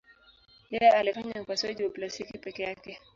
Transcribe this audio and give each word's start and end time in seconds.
Yeye 0.71 0.91
alifanya 0.91 1.41
upasuaji 1.41 1.83
wa 1.83 1.89
plastiki 1.89 2.37
peke 2.37 2.63
yake. 2.63 2.99